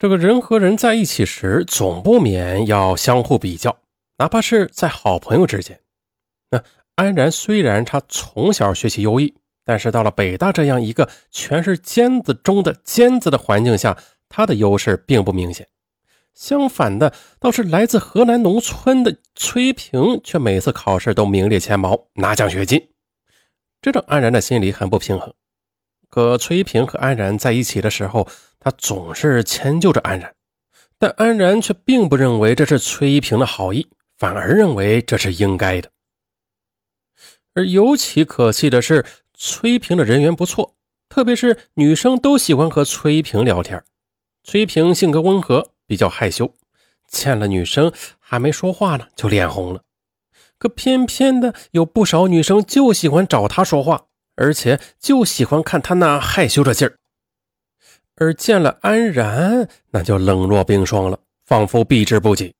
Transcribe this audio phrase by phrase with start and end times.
[0.00, 3.80] 这个人和人在一起时，总不免要相互比较，
[4.16, 5.78] 哪怕是在好朋友之间。
[6.50, 13.94] 那安然虽然他从小学习优异，但是到了北大这样一个全是尖子中的尖子的环境下，
[14.30, 15.68] 他的优势并不明显。
[16.32, 22.88] 相反的，倒是来自河南农村的崔平，却每次考试都名列前茅，拿奖学金，
[23.82, 25.34] 这让安然的心里很不平衡。
[26.10, 28.28] 可崔平和安然在一起的时候，
[28.58, 30.34] 他总是迁就着安然，
[30.98, 33.88] 但安然却并不认为这是崔平的好意，
[34.18, 35.88] 反而认为这是应该的。
[37.54, 40.74] 而尤其可气的是，崔平的人缘不错，
[41.08, 43.82] 特别是女生都喜欢和崔平聊天。
[44.42, 46.52] 崔平性格温和，比较害羞，
[47.08, 49.82] 见了女生还没说话呢，就脸红了。
[50.58, 54.06] 可偏偏的有不少女生就喜欢找他说话。
[54.40, 56.96] 而且就喜欢看他那害羞的劲儿，
[58.16, 62.54] 而见了安然，那就冷若冰霜了，仿佛避之不及。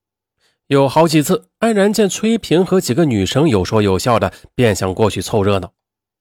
[0.66, 5.72] 有好几次，安然见崔平和几个女生有说有笑的，便想过去凑热闹。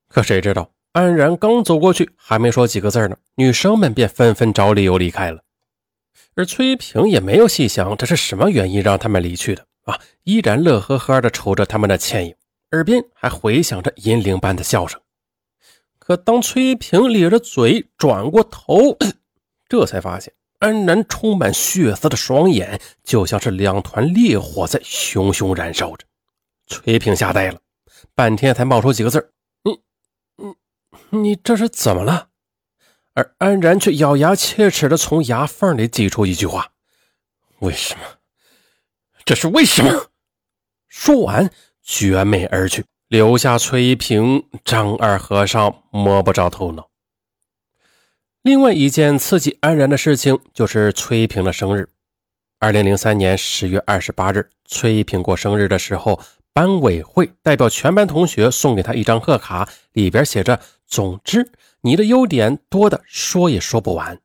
[0.07, 5.41] 可谁知道，安然刚走过去，还没说几个字呢，女生们便纷纷找理由离开了。
[6.35, 12.33] 而崔平也没有细想这是什么原因让他们离去的啊，依然乐呵呵的瞅着他们的倩影，
[12.71, 14.97] 耳边还回响着银铃般的笑声。
[16.09, 18.97] 可当崔平咧着嘴转过头，
[19.67, 26.07] 这才发现安然充满血色的双眼就像是两团烈火在熊熊燃烧着。
[26.65, 27.59] 崔平吓呆了，
[28.15, 29.79] 半天才冒出几个字你、
[31.11, 32.29] 你、你这是怎么了？”
[33.13, 36.71] 而安然却咬牙切齿的从牙缝里挤出一句话
[37.61, 38.01] ：“为什么？
[39.25, 40.07] 这是为什么？”
[40.89, 41.51] 说完，
[41.83, 42.83] 绝美而去。
[43.09, 46.91] 留下崔一平张二和尚摸不着头脑。
[48.43, 51.89] 另外一件刺激安然的事情就是崔一平的生日。
[52.59, 56.21] 二零零三年十月二十八日，崔一平过生日的时候，
[56.53, 61.51] 班委会代表全班同学送给他一张贺卡，里边写着：“总之，
[61.81, 64.19] 你的优点多的说也说不完。”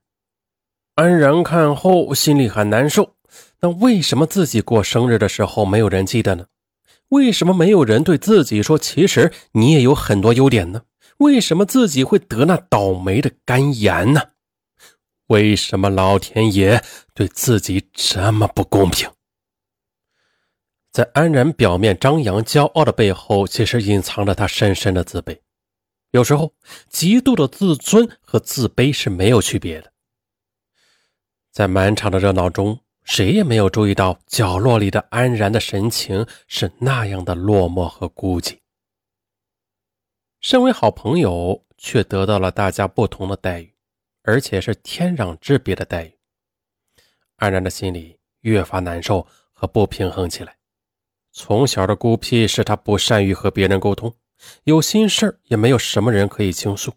[0.97, 3.15] 安然看后心里很难受。
[3.61, 6.45] 那为什么自己过生日的时候没有人记得呢？
[7.15, 10.83] 为什么没有人对自己说：“其实你也有很多优点呢？”
[11.19, 14.21] 为什么自己会得那倒霉的肝炎呢？
[15.29, 16.83] 为什么老天爷
[17.15, 19.09] 对自己这么不公平？
[20.91, 25.39] 在安然表面张扬骄傲的背后，其实隐藏着他深深的自卑。
[26.11, 26.53] 有时候，
[26.89, 29.93] 极度的自尊和自卑是没有区别的。
[31.53, 32.81] 在满场的热闹中。
[33.05, 38.59] 谁也没有注意到角落里的安然的神情是那样的落寞和孤寂。
[40.41, 43.75] 身为好朋友，却得到了大家不同的待遇，
[44.23, 46.19] 而且是天壤之别的待遇。
[47.37, 50.57] 安然的心里越发难受和不平衡起来。
[51.33, 54.15] 从小的孤僻使他不善于和别人沟通，
[54.65, 56.93] 有心事也没有什么人可以倾诉。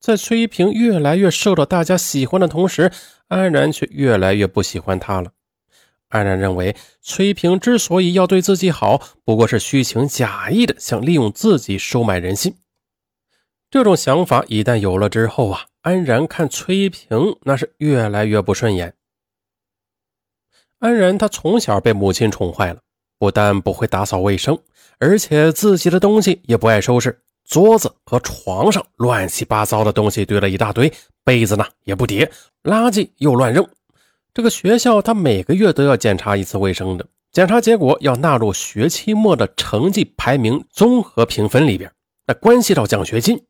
[0.00, 2.92] 在崔平越来越受到大家喜欢的同时，
[3.26, 5.32] 安然却越来越不喜欢他了。
[6.08, 12.56] 安然认为，崔平之所以要对自己好，不过是虚情假意的想利用自己收买人心。
[13.70, 18.94] 这种想法一旦有了之后啊，安然看崔平那是越来越不顺眼。
[20.78, 22.80] 安然他从小被母亲宠坏了，
[23.18, 24.58] 不但不会打扫卫生，
[24.98, 27.20] 而且自己的东西也不爱收拾。
[27.48, 30.92] 桌子和床上乱七八糟的东西堆了一大堆，
[31.24, 32.30] 被子呢也不叠，
[32.62, 33.66] 垃圾又乱扔。
[34.34, 41.90] 这个学校他每个月都要检查一次卫生的，检查结果要纳入学期末的成绩排名综合评分里边，
[42.26, 43.42] 那关系到奖学金，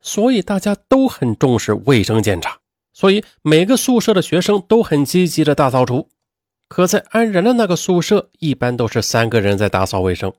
[0.00, 2.56] 所以大家都很重视卫生检查。
[2.92, 6.08] 所以每个宿舍的学生都很积极的大扫除。
[6.68, 10.32] 可在安然的那个宿舍，一般都是三个人在打扫卫生，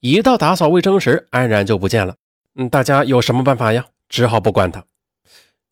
[0.00, 2.16] 一到打扫卫生时，安然就不见了。
[2.56, 3.86] 嗯，大家有什么办法呀？
[4.08, 4.84] 只好不管他。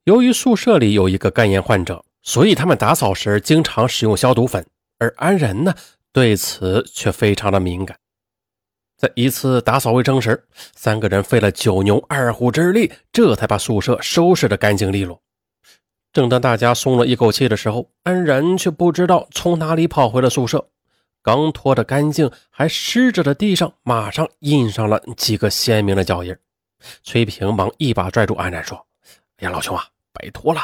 [0.05, 4.67] 由于宿舍里有一个肝炎患者，所以他们打扫时经常使用消毒粉。
[4.99, 5.75] 而安然呢，
[6.13, 7.97] 对此却非常的敏感。
[8.97, 10.45] 在一次打扫卫生时，
[10.77, 15.21] 三个人费了九牛二虎之力，这才把宿舍收拾得干净利落。
[16.13, 20.69] 正当大家松了一口气的时候，安然却不知道从哪里跑回了宿舍。
[21.23, 26.37] 刚拖得干净还湿着的地上，马上印上了几个鲜明的脚印。
[27.03, 28.87] 崔平忙一把拽住安然说
[29.39, 30.61] ：“哎呀，老兄啊，拜托了，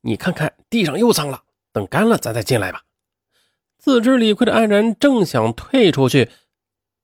[0.00, 2.82] 你看看地上又脏了，等干了咱再进来吧。”
[3.78, 6.30] 自知理亏的安然正想退出去，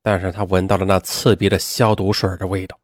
[0.03, 2.79] 但是他闻到了那刺鼻的消毒水的味道，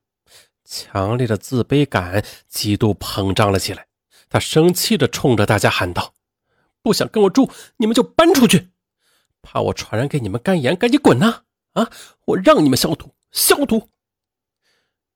[0.65, 3.87] 强烈的自卑感极度膨胀了起来。
[4.31, 6.15] 他生气地冲着大家喊道
[6.81, 8.69] ：“不想跟我住，你们就搬出去。
[9.43, 11.43] 怕我传染给你们肝炎，赶紧滚呐！
[11.75, 11.91] 啊，
[12.25, 13.91] 我让你们消毒，消毒。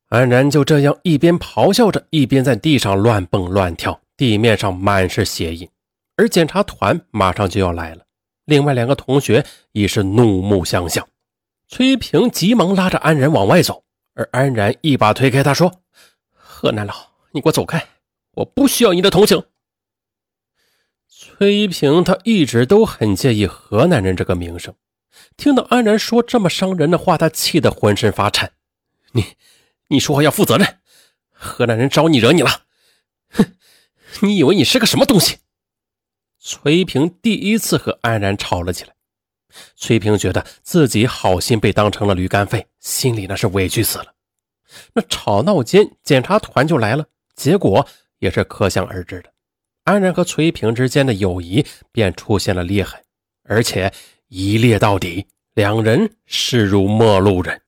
[0.08, 5.68] 安然就这样一边咆哮着，一边在地上乱蹦乱跳，地面上满是血印。
[6.14, 8.04] 而检查团马上就要来了，
[8.44, 11.06] 另外两个同学已是怒目相向。
[11.66, 13.82] 崔平急忙拉着安然往外走，
[14.14, 15.82] 而安然一把推开他，说
[16.30, 16.94] ：“河南佬，
[17.32, 17.84] 你给我走开，
[18.34, 19.42] 我不需要你的同情。”
[21.10, 24.72] 崔平他一直都很介意河南人这个名声，
[25.36, 28.52] 听到安然说这么伤人的话，他气得浑身发颤。
[29.10, 29.24] 你。
[29.88, 30.78] 你说话要负责任，
[31.30, 32.62] 河南人招你惹你了？
[33.30, 33.54] 哼，
[34.20, 35.38] 你以为你是个什么东西？
[36.38, 38.94] 崔平第一次和安然吵了起来。
[39.74, 44.14] 崔平觉得自己好心被当成了驴肝肺，心里那是委屈死了。
[44.92, 47.86] 那吵闹间，检查团就来了，结果
[48.18, 49.32] 也是可想而知的。
[49.84, 53.00] 安然和崔平之间的友谊便出现了裂痕，
[53.44, 53.92] 而且
[54.28, 57.62] 一裂到底，两人视如陌路人。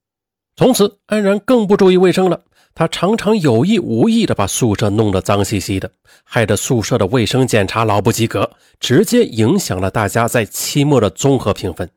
[0.58, 2.40] 从此，安然更不注意卫生了。
[2.74, 5.88] 他常常有意无意地把宿舍弄得脏兮兮的，
[6.24, 8.50] 害得宿舍的卫生检查老不及格，
[8.80, 11.88] 直接影响了大家在期末的综合评分。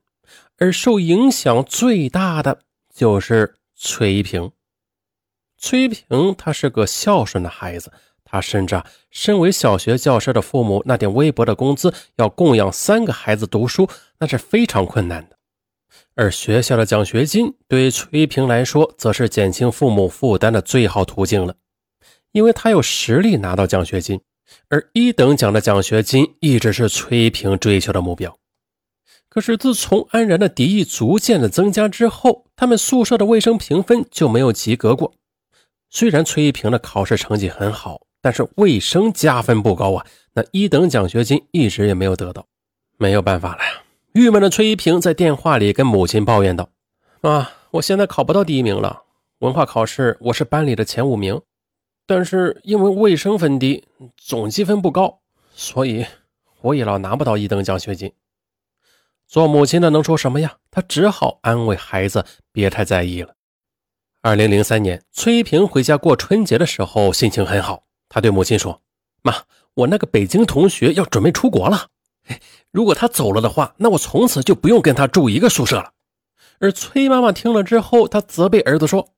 [0.59, 2.59] 而受影响最大的
[2.93, 4.51] 就是崔平。
[5.57, 7.91] 崔平他是个孝顺的孩子，
[8.23, 15.35] 他甚至啊身为小学教师的父母，那点微薄的工资要供养三个孩子读书，那是非常困难的。
[16.15, 21.55] 而学校的奖学金对于崔平来说，则是减轻父母负担的最好途径了，
[22.31, 24.21] 因为他有实力拿到奖学金。
[24.67, 28.37] 而一等奖的奖学金一直是崔平追求的目标。
[29.29, 35.13] 可是自从安然的敌意逐渐的增加之后，他们宿舍的卫生评分就没有及格过。
[35.89, 42.45] 虽然崔平的考试成绩很好，但是卫生加分不高啊，那一等奖学金一直也没有得到。
[42.97, 43.83] 没有办法了呀。
[44.13, 46.67] 郁闷的崔一平在电话里跟母亲抱怨道
[47.21, 49.03] ：“妈，我现在考不到第一名了。
[49.39, 51.41] 文化考试我是班里的前五名，
[52.05, 53.85] 但是因为卫生分低，
[54.17, 55.21] 总积分不高，
[55.53, 56.05] 所以
[56.59, 58.11] 我也老拿不到一等奖学金。
[59.29, 60.57] 做母亲的能说什么呀？
[60.69, 63.35] 她只好安慰孩子，别太在意了。”
[64.21, 67.85] 二零零三年，崔一平回家过春节的时候，心情很好。
[68.09, 68.81] 他对母亲说
[69.23, 69.33] ：“妈，
[69.75, 71.87] 我那个北京同学要准备出国了。”
[72.71, 75.91] 如果他走了的话，那我从此就不用跟他住一个宿舍了。
[76.59, 79.09] 而崔妈妈听了之后，她责备儿子说：“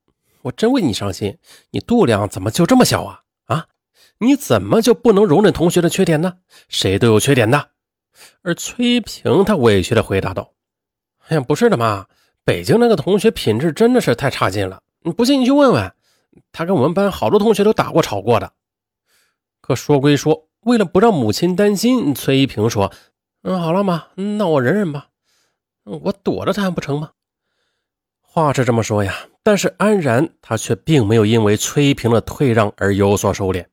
[0.42, 1.36] 我真为你伤心，
[1.70, 3.20] 你度量怎么就这么小啊？
[3.44, 3.66] 啊，
[4.18, 6.38] 你怎么就不能容忍同学的缺点呢？
[6.68, 7.68] 谁都有缺点的。”
[8.42, 10.52] 而崔平他委屈的回答道
[11.28, 12.06] ：“哎呀，不是的妈，
[12.44, 14.80] 北京那个同学品质真的是太差劲了。
[15.02, 15.92] 你不信你去问问，
[16.50, 18.52] 他跟我们班好多同学都打过吵过的。”
[19.60, 20.48] 可说归说。
[20.64, 22.92] 为了不让母亲担心，崔一平说
[23.42, 25.08] ：“嗯，好了妈，那我忍忍吧，
[25.84, 27.10] 我躲着他还不成吗？”
[28.20, 33.66] 话是这么说呀，但是安然他却并没有因为崔一平的退让而有所收敛，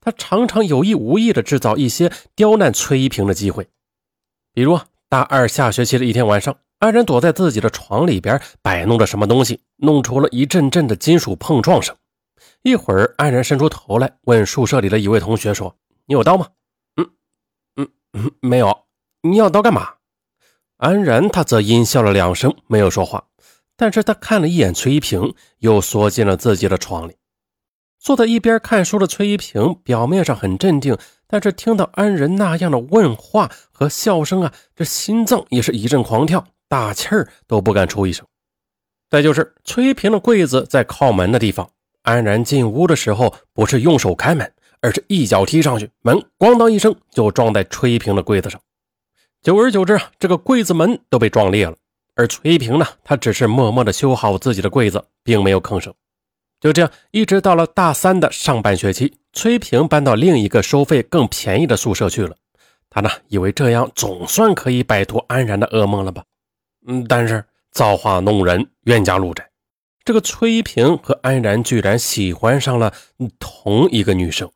[0.00, 3.68] 他常常有意无意的制造一些刁难崔一平的机会。
[4.52, 4.78] 比如
[5.08, 11.96] 大二下学期的一天晚上，安然躲在自己的床里边摆弄着什么东西，弄出了一阵阵的金属碰撞声。
[12.62, 15.76] 一会儿，安然伸出头来问宿舍里的一位同学说。
[16.06, 16.48] 你有刀吗？
[16.96, 17.10] 嗯
[17.76, 18.84] 嗯嗯，没有。
[19.22, 19.94] 你要刀干嘛？
[20.76, 23.24] 安然他则阴笑了两声，没有说话。
[23.76, 27.16] 但是他看了一眼崔一平，又缩进了自己的床里。
[27.98, 38.26] 坐在一边看书的崔一平，表面上很镇定，但是听到安然那样的问话和笑声啊，这心脏也是一阵狂跳，大气儿都不敢出一声。
[39.08, 41.70] 再就是崔一平的柜子在靠门的地方，
[42.02, 44.52] 安然进屋的时候不是用手开门。
[44.80, 48.60] 而是一脚踢上去，门咣当一声就撞在崔平的柜子上。
[49.42, 51.76] 久而久之啊，这个柜子门都被撞裂了。
[52.14, 55.92] 而崔平呢，他只是默默地修好自己的柜子，并没有吭声。
[56.60, 62.36] 就这样，一直到了大三的上半学期，崔平搬到另一个收费更便宜的宿舍去了。
[62.88, 66.24] 他呢，以为这样总算可以摆脱安然的噩梦了吧？
[66.86, 69.50] 嗯，但是造化弄人，冤家路窄。
[70.04, 72.92] 这个崔平和安然居然喜欢上了
[73.38, 74.50] 同一个女生。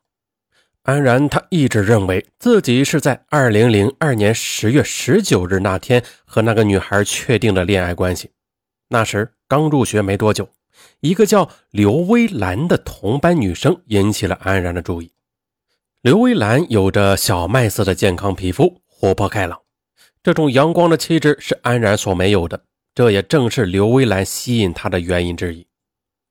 [0.83, 8.31] 安然，他一直认为自己是在二零零二年十月十九日那天和那个女孩确定了恋爱关系。
[8.87, 10.49] 那时刚入学没多久，
[11.01, 15.11] 一个叫刘微兰的同班女生引起了安然的注意。
[16.01, 19.59] 刘微兰有着小麦色的健康皮肤，活泼开朗，
[20.23, 22.63] 这种阳光的气质是安然所没有的，
[22.95, 25.67] 这也正是刘微兰吸引他的原因之一。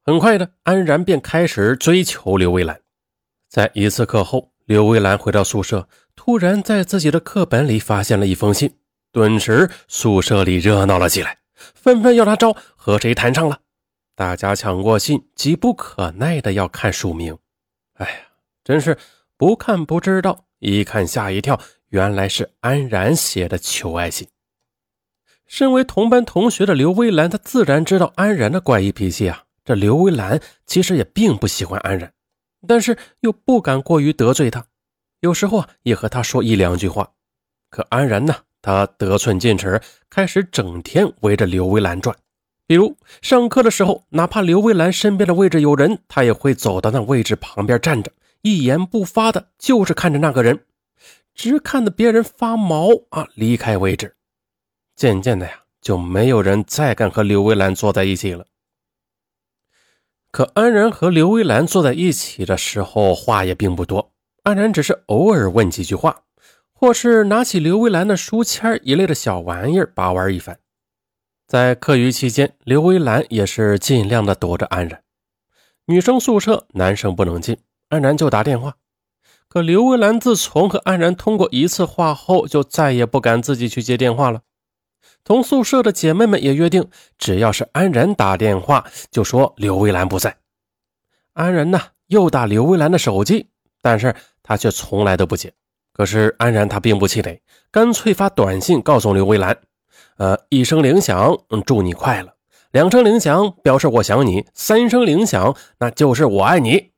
[0.03, 2.81] 很快的，安然便开始追求刘微兰。
[3.49, 8.75] 在一次课后，刘微兰回到宿舍，突然在自己的课本里发现了一封信，
[9.11, 11.39] 顿时宿舍里热闹了起来，
[11.75, 13.61] 纷纷要他招和谁谈上了。
[14.15, 17.39] 大家抢过信，急不可耐的要看署名。
[17.95, 18.17] 哎呀，
[18.63, 18.99] 真是
[19.39, 24.29] 不看不知道，一看吓一跳，原来是安然写的求爱信。
[25.47, 29.45] 身为同班同学的刘微兰，她自然知道安然的怪异脾气啊。
[29.65, 32.13] 这刘微兰其实也并不喜欢安然。
[32.67, 34.65] 但是又不敢过于得罪他，
[35.21, 37.11] 有时候啊也和他说一两句话。
[37.71, 42.17] 可安然呢，他得寸进尺，开始整天围着刘微兰转。
[42.67, 48.13] 比如上课的时候，哪怕刘微兰身边的位置有人，他也会走到那位置旁边站着，
[48.43, 50.65] 一言不发的，就是看着那个人，
[51.35, 54.15] 直看得别人发毛啊，离开位置。
[54.97, 58.45] 渐渐的呀，就没有人再敢和刘微兰坐在一起了。
[60.31, 64.13] 可安然和刘微兰坐在一起的时候，话也并不多。
[64.43, 66.23] 安然只是偶尔问几句话，
[66.73, 70.59] 或是拿起刘微兰的书签一类的小玩意儿把玩一番。
[71.47, 75.03] 在课余期间，刘微兰也是尽量的躲着安然。
[75.87, 77.57] 女生宿舍男生不能进，
[77.89, 78.77] 安然就打电话。
[79.49, 84.43] 可刘微兰自从和安然通过一次话后，就再也不敢自己去接电话了。
[85.29, 90.35] 同宿舍的姐妹们也约定，只要是安然打电话，就说刘微兰不在。
[91.35, 93.47] 安然呢，又打刘微兰的手机，
[93.83, 95.53] 但是她却从来都不接。
[95.93, 99.55] 可是安然她并不气馁，干脆发短信告诉刘微兰
[100.17, 102.31] ：“呃，一声铃响，祝你快乐；
[102.71, 106.93] 两声铃响，表示我想你；三声铃响，那就是我爱你。